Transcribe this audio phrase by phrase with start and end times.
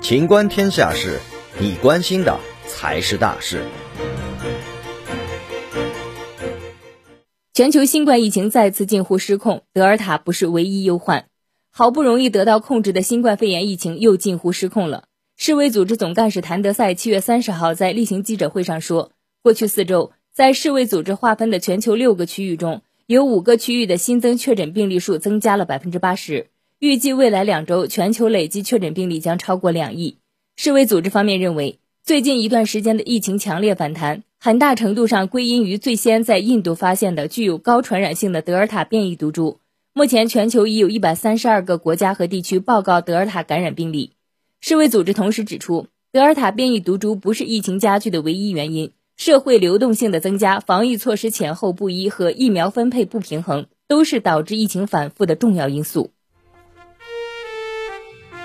[0.00, 1.18] 情观天下事，
[1.60, 3.62] 你关心的才是大事。
[7.52, 11.26] 全球新冠疫情再次近乎失控，德尔塔不是唯一忧患。
[11.70, 15.04] 好不容易得到控制的新冠肺炎疫情又近乎失控了。
[15.36, 19.12] 世卫组织总干事谭德赛七月三十号在例行记者会上说，
[19.42, 26.46] 过去四周，在世卫组织划分的全球六个区域中，有五个区域的新增确诊病例数增加了百分之八十。
[26.80, 30.18] 预计未来两周，全球累计确诊病例将超过两亿。
[30.54, 39.58] 世卫组织方面认为，最近一段时间的疫情强烈反弹，很大程度上归因于最先在印度发现的具有高传染性的德尔塔变异毒株。
[39.92, 44.12] 目前，全球已有一百三十二个国家和地区报告德尔塔感染病例。
[44.60, 56.12] 世卫组织同时指出，德尔塔变异毒株不是疫情加剧的唯一原因，社会流动性的增加、防疫措施前后不一和疫苗分配不平衡都是导致疫情反复的重要因素。